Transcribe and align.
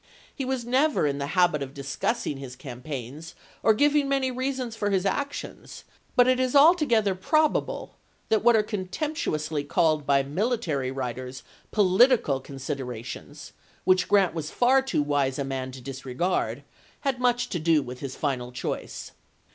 He 0.33 0.45
was 0.45 0.65
never 0.65 1.05
in 1.05 1.19
the 1.19 1.27
habit 1.37 1.61
of 1.61 1.75
discussing 1.75 2.37
his 2.37 2.55
cam 2.55 2.81
paigns 2.81 3.35
or 3.61 3.71
giving 3.75 4.09
many 4.09 4.31
reasons 4.31 4.75
for 4.75 4.89
his 4.89 5.05
actions, 5.05 5.83
but 6.15 6.27
it 6.27 6.39
is 6.39 6.55
altogether 6.55 7.13
probable 7.13 7.93
that 8.29 8.43
what 8.43 8.55
are 8.55 8.63
contemptu 8.63 9.35
ously 9.35 9.63
called 9.63 10.07
by 10.07 10.23
military 10.23 10.89
writers 10.89 11.43
political 11.69 12.39
consider 12.39 12.87
ations, 12.87 13.51
which 13.83 14.07
Grant 14.07 14.33
was 14.33 14.51
too 14.87 15.03
wise 15.03 15.37
a 15.37 15.43
man 15.43 15.71
to 15.71 15.81
disregard, 15.81 16.63
had 17.01 17.19
much 17.19 17.47
to 17.49 17.59
do 17.59 17.83
with 17.83 17.99
this 17.99 18.15
final 18.15 18.51
choice. 18.51 19.11